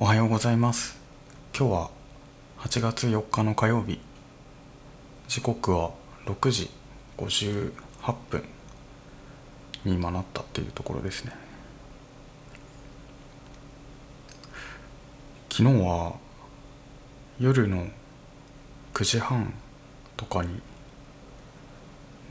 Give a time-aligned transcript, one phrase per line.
[0.00, 0.96] おはようございます。
[1.52, 1.90] 今日は
[2.58, 3.98] 8月4日の火曜日。
[5.26, 5.90] 時刻は
[6.24, 6.70] 6時
[7.16, 7.72] 58
[8.30, 8.44] 分
[9.84, 11.32] に今なったっていうところですね。
[15.50, 16.14] 昨日は
[17.40, 17.88] 夜の
[18.94, 19.52] 9時半
[20.16, 20.60] とかに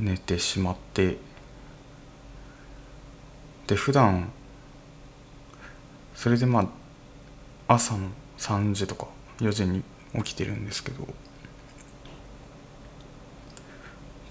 [0.00, 1.16] 寝てしまって
[3.68, 4.32] で普段
[6.16, 6.81] それでまあ
[7.74, 9.06] 朝の3時とか
[9.38, 9.82] 4時に
[10.14, 11.06] 起きてるんですけど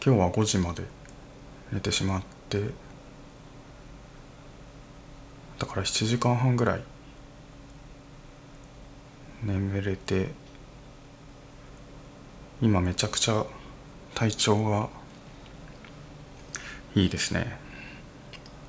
[0.05, 0.83] 今日は5時まで
[1.71, 2.61] 寝てしまって
[5.57, 6.83] だから7時間半ぐらい
[9.43, 10.29] 眠れて
[12.61, 13.43] 今めちゃくちゃ
[14.13, 14.89] 体調が
[16.93, 17.57] いいですね。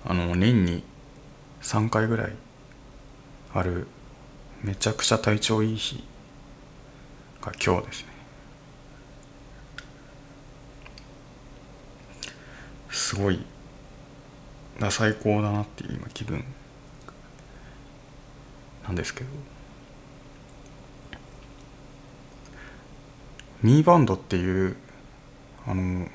[0.07, 0.83] あの年に
[1.61, 2.33] 3回ぐらい
[3.53, 3.87] ある
[4.63, 6.05] めちゃくちゃ体調いい日
[7.41, 8.13] が今日ですね。
[12.91, 13.45] すごい
[14.79, 16.45] だ最高だなっていう今気分
[18.85, 19.31] なんですけど。
[23.63, 24.77] ミーバンドっていう
[25.67, 26.09] あの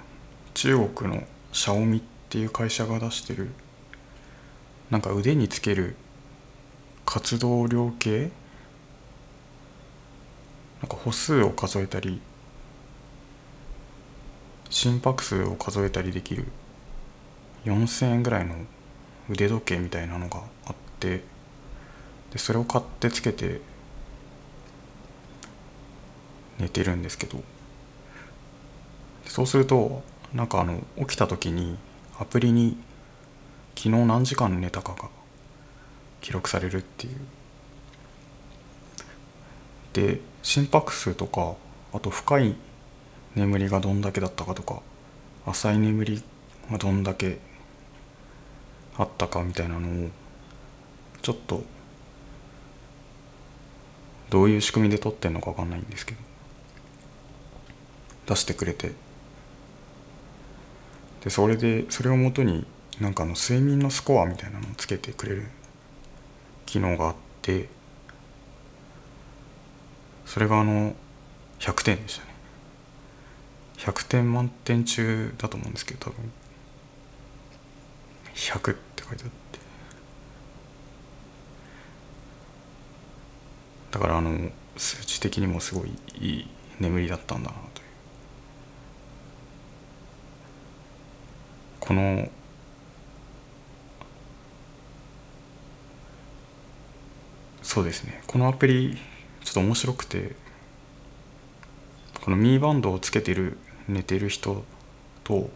[0.54, 3.52] 中国のシャオミっていう会社が出してる
[4.90, 5.96] なんか腕につける
[7.08, 8.32] 活動量計？
[10.82, 12.22] なんか歩数を数えたり
[14.70, 16.46] 心拍数を数えたりできる
[17.64, 18.56] 4,000円ぐらいの
[19.30, 21.24] 腕時計みたいなのがあって
[22.32, 23.62] でそれを買ってつけて
[26.60, 27.42] 寝てるんですけど。
[29.26, 31.78] そうするとなんかあの起きた時に
[32.20, 32.78] アプリに
[33.76, 35.17] 昨日何時間寝たかが
[36.22, 37.16] 記録されるっていう。
[39.94, 41.56] で心拍数とか
[41.94, 42.56] あと深い
[43.36, 44.82] 眠りがどんだけだったかとか
[45.46, 46.24] 浅い眠り
[46.72, 47.40] がどんだけ
[48.98, 50.10] あったかみたいなのを
[51.22, 51.64] ちょっと
[54.30, 56.20] どういう仕組みで撮ってんのか分かんないんですけど
[58.28, 58.92] 出してくれて。
[61.24, 62.66] でそれでそれをもとに
[63.02, 65.48] なんかあの睡眠のスコアみたいなのをつけてくれる
[66.68, 67.70] 機能があって
[70.28, 70.94] それがあの
[71.60, 72.32] 100点でしたね。
[73.78, 76.32] 100点満点中だと思うんですけど多分。
[78.36, 79.60] 100って書いてあって。
[83.92, 86.48] だからあの数値的にもすごいいい
[86.80, 87.88] 眠りだったんだなという。
[91.80, 92.30] この
[97.68, 98.22] そうですね。
[98.28, 98.98] このアプリ
[99.44, 100.38] ちょっと面白くて
[102.24, 103.58] このミーバンドをつけてる
[103.90, 104.64] 寝てる人
[105.26, 105.50] と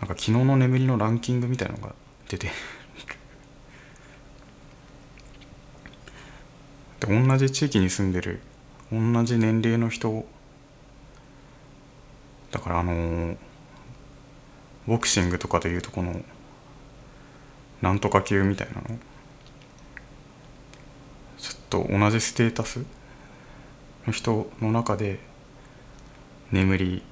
[0.00, 1.94] なんか昨日の眠りのランキングみたいのが
[2.30, 2.50] 出て
[7.00, 8.40] で同じ地域に住んでる
[8.90, 10.24] 同じ年齢の人
[12.52, 13.36] だからあのー、
[14.86, 16.22] ボクシングとかでいうとこの
[17.82, 18.98] なんとか級みたいなの
[21.42, 22.84] ちょっと同じステータス
[24.06, 25.18] の人の中で
[26.52, 27.02] 眠り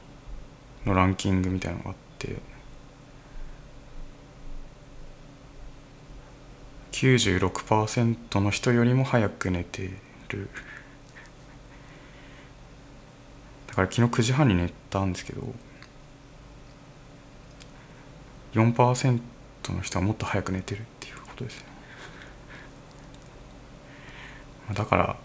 [0.86, 2.36] のランキングみたいなのがあって
[6.92, 9.90] 96%の人よりも早く寝て
[10.28, 10.48] る。
[13.66, 15.42] だから昨日9時半に寝たんですけど
[18.52, 19.20] 4%
[19.70, 21.69] の人はもっと早く寝てるっていうことですね。
[24.74, 25.16] だから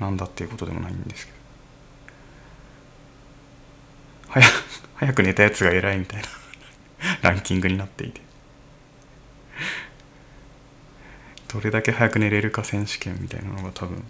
[0.00, 1.38] なんだっていうことでもないんですけど。
[4.28, 4.46] 早
[4.94, 6.28] 早く寝たやつが偉いみたいな。
[7.22, 8.20] ランキングになっていて。
[11.48, 14.02] どれだけ早く寝れるか選手権みたいなのが多分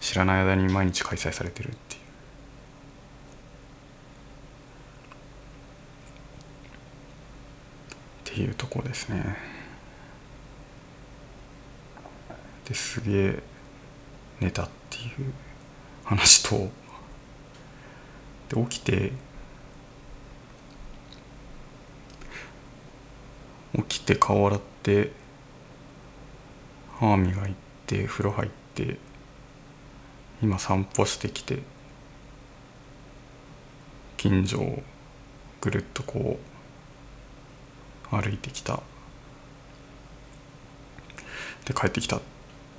[0.00, 2.02] 知らない間に毎日開催されてるっていう。
[8.32, 9.51] っていうとこですね。
[12.68, 13.42] ですげえ
[14.40, 15.32] 寝たっていう
[16.04, 16.68] 話と
[18.54, 19.12] で起きて
[23.74, 25.12] 起きて顔洗って
[26.98, 27.54] 歯磨い
[27.86, 28.98] て風呂入って
[30.42, 31.60] 今散歩してきて
[34.16, 34.82] 近所を
[35.60, 36.38] ぐるっとこ
[38.12, 38.82] う歩いてきた。
[41.64, 42.20] で帰ってきた。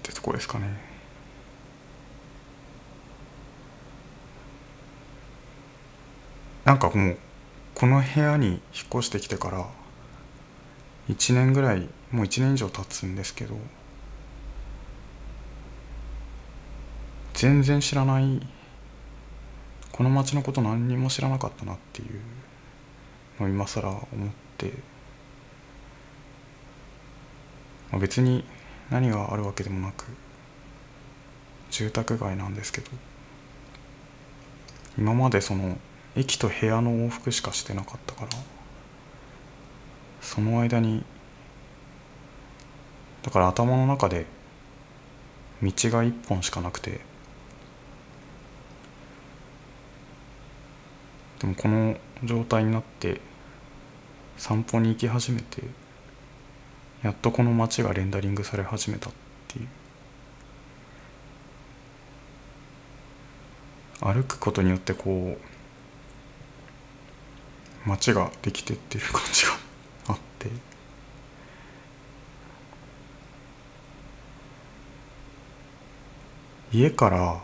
[0.03, 0.67] ってとこですかね。
[6.65, 7.17] なんかもう
[7.75, 8.59] この部屋に引っ
[8.93, 9.67] 越してきてから
[11.09, 13.57] 1年ぐらいもう1年以上経つんですけど
[17.33, 18.47] 全然知らない
[19.91, 22.21] この町のこと何にも知らなかったなっていう
[23.41, 23.99] のを今更思っ
[24.57, 24.71] て、
[27.91, 28.45] まあ、別に
[28.93, 30.05] 何があるわけでもなく
[31.71, 32.91] 住宅街なんですけど
[34.99, 35.79] 今までその
[36.15, 38.27] 駅と部屋の往復しかしてなかったから
[40.21, 41.03] その間に
[43.23, 44.27] だから頭の中で
[45.63, 47.01] 道が一本しかなくて
[51.39, 53.21] でもこの状態になって
[54.37, 55.63] 散歩に行き始めて
[57.03, 59.13] やっとこの街がレンダリングされ始めたっ
[59.49, 59.67] ていう。
[63.99, 65.37] 歩くことによってこ
[67.85, 69.51] う街ができてってる感じが
[70.07, 70.49] あって。
[76.71, 77.39] 家から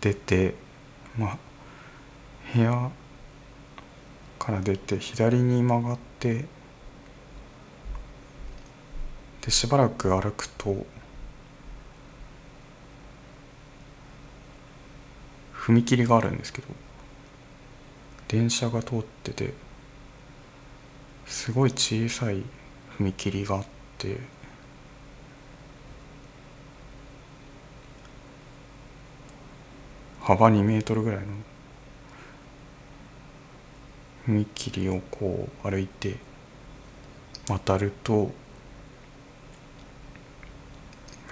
[0.00, 0.54] 出て
[1.16, 1.38] まあ
[2.52, 2.90] 部屋
[4.38, 6.46] から出て左に曲がって
[9.44, 10.86] でしばらく歩くと
[15.54, 16.68] 踏切があるんですけど
[18.28, 19.52] 電車が通ってて
[21.26, 22.42] すごい小さい
[22.98, 23.64] 踏切があっ
[23.98, 24.18] て
[30.22, 31.26] 幅2メートルぐらいの
[34.26, 36.16] 踏切をこう歩いて
[37.46, 38.32] 渡ると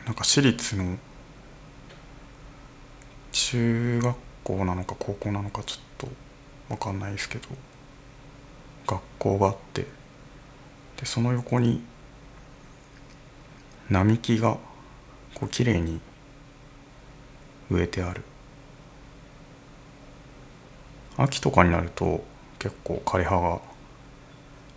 [0.06, 0.98] なんか私立の
[3.30, 6.08] 中学校なのか高校なのかちょっと
[6.68, 7.48] 分かんないですけど
[8.86, 9.82] 学校があって
[10.98, 11.82] でその横に
[13.88, 14.56] 並木が
[15.34, 16.00] こう綺麗に
[17.70, 18.22] 植えてある。
[21.16, 22.24] 秋とかになると
[22.58, 23.60] 結構枯葉が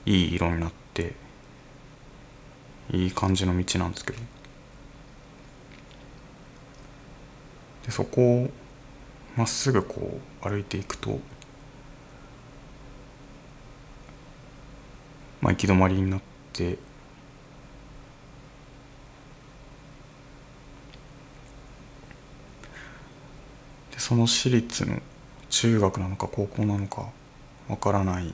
[0.06, 1.14] いい色になって
[2.92, 4.20] いい感じの道なんですけど
[7.86, 8.50] でそこを
[9.36, 11.20] まっすぐこう歩いていくと
[15.42, 16.22] まあ行き止まりになっ
[16.52, 16.80] てで
[23.98, 25.00] その私立の
[25.50, 27.10] 中学なのか高校なのか
[27.70, 28.34] わからない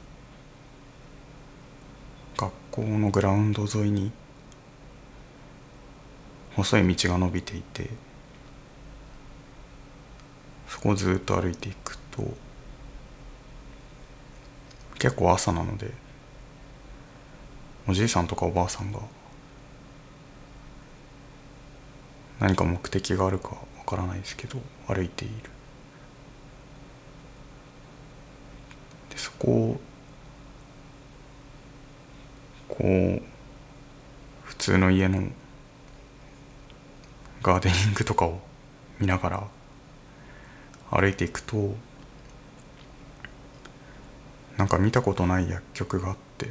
[2.38, 4.12] 学校のグラウンド沿いに
[6.56, 7.90] 細い道が伸びていて
[10.72, 12.24] そこをずっと歩いていくと
[14.98, 15.92] 結構朝なので
[17.90, 19.00] おじいさんとかおばあさんが
[22.40, 25.34] 何か目的があるかわからないですけど歩いている。
[29.18, 29.82] そこを
[32.70, 33.22] こう
[34.44, 35.28] 普通の家の
[37.44, 38.40] ガーデニングとかを
[39.00, 39.48] 見ながら
[40.92, 41.74] 歩いていくと
[44.58, 46.50] なんか見たことない薬局があって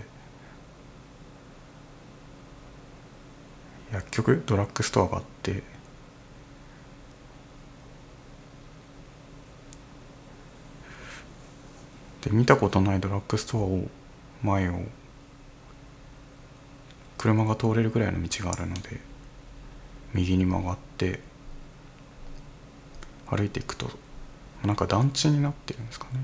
[3.93, 4.43] 薬局？
[4.47, 5.63] ドラッグストアがあって
[12.23, 13.89] で見たことないドラッグストアを
[14.43, 14.81] 前を
[17.19, 19.01] 車が通れるぐらいの道があるので
[20.15, 21.21] 右に曲がって
[23.29, 23.91] 歩いていくと
[24.65, 26.21] なんか団地になってるんですかね。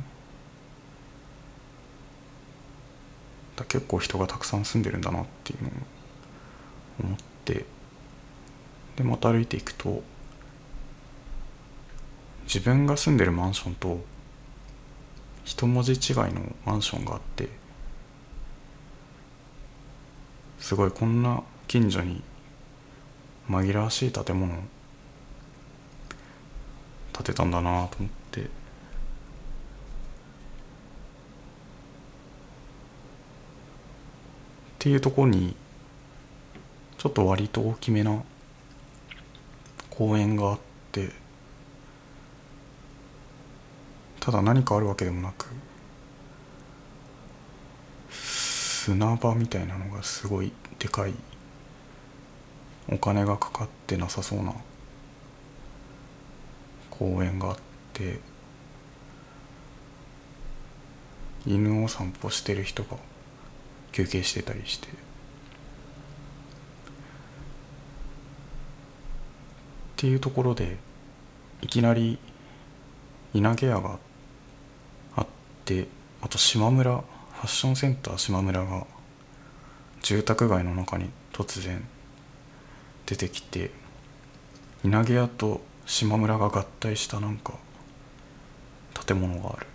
[3.68, 5.72] 結構人がたくさん住んでるんだなっていうのを
[7.00, 7.64] 思って
[8.96, 10.02] でまた歩いていくと
[12.44, 14.00] 自分が住んでるマンションと
[15.44, 17.48] 一文字違いのマンションがあって
[20.58, 22.22] すごいこんな近所に
[23.48, 24.52] 紛らわしい建物
[27.12, 28.25] 建てたんだなと思って
[34.86, 35.56] っていうところに
[36.96, 38.22] ちょっと割と大きめな
[39.90, 40.58] 公園があっ
[40.92, 41.10] て
[44.20, 45.48] ただ何かあるわけでもなく
[48.12, 51.14] 砂場みたいなのがすごいでかい
[52.88, 54.54] お金がかかってなさそうな
[56.90, 57.56] 公園があっ
[57.92, 58.20] て
[61.44, 62.96] 犬を散歩してる人が
[63.92, 64.88] 休憩してたりして。
[64.88, 64.90] っ
[69.96, 70.76] ていうところで
[71.62, 72.18] いきなり
[73.32, 73.98] 稲毛屋が
[75.16, 75.26] あっ
[75.64, 75.88] て
[76.20, 78.86] あと島村ファッションセンター島村が
[80.02, 81.82] 住宅街の中に突然
[83.06, 83.70] 出てきて
[84.84, 87.54] 稲毛屋と島村が合体したなんか
[89.06, 89.66] 建物がある。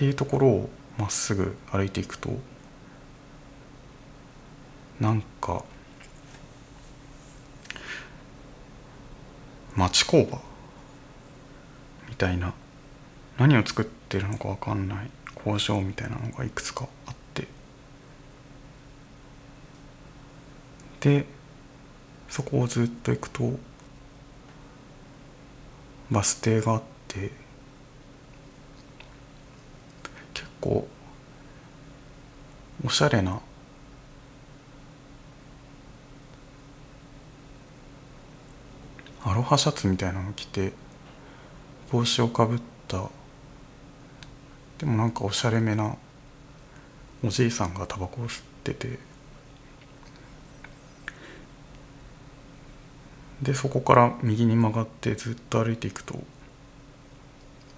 [0.00, 2.30] っていうところをまっすぐ歩いていくと
[4.98, 5.62] なんか
[9.76, 10.40] 町工場
[12.08, 12.54] みたいな
[13.36, 17.46] 何を作ってるのか分かんない工場みたいなのがいくつかあって
[21.00, 21.26] で
[22.30, 23.52] そこをずっと行くと
[26.10, 27.50] バス停があって
[30.34, 30.86] 結構
[32.84, 33.40] おしゃれな。
[39.22, 40.72] アロハシャツみたいなの着て
[41.92, 43.10] 帽子をかぶった。
[44.78, 45.96] でもなんかおしゃれめな
[47.22, 48.98] おじいさんがタバコを吸ってて。
[53.42, 56.22] でそこから右に曲がってずっと歩いていくと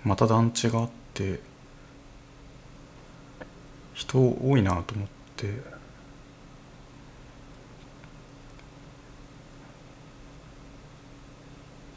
[0.04, 1.51] また団地があって。
[4.02, 5.72] 人多いなと思って。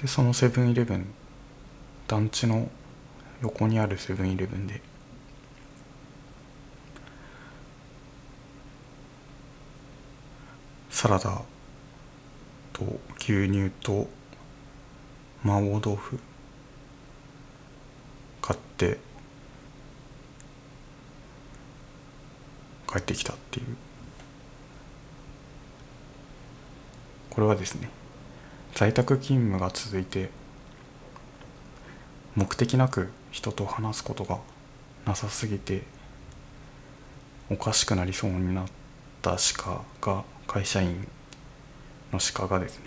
[0.01, 1.05] でそのセブンイレブン
[2.07, 2.69] 団地の
[3.41, 4.81] 横にあるセブンイレブンで。
[10.89, 11.41] サラダ
[12.71, 12.83] と
[13.19, 14.07] 牛乳と
[15.43, 16.19] 麻婆豆腐
[18.41, 18.97] 買って。
[22.95, 23.65] 帰ってきたっていう。
[27.29, 27.89] これはですね
[28.73, 30.29] 在宅勤務が続いて
[32.35, 34.39] 目的なく人と話すことが
[35.05, 35.83] なさすぎて
[37.49, 38.65] おかしくなりそうになっ
[39.21, 41.05] た鹿が会社員
[42.13, 42.85] の鹿がですね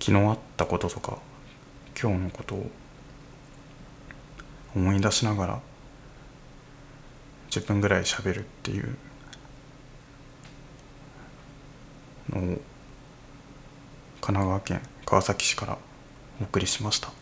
[0.00, 1.18] 昨日あったこととか
[2.00, 2.70] 今日のことを
[4.74, 5.60] 思い出しながら
[7.50, 8.96] 10分ぐらい喋るっていう
[12.30, 12.42] のを
[14.20, 15.78] 神奈川県川崎市から
[16.40, 17.12] お送りしました。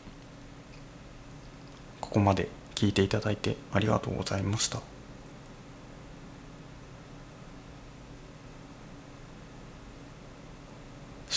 [2.01, 4.81] ここまで聞いていただいてありがとうございました。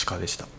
[0.06, 0.55] 鹿でした。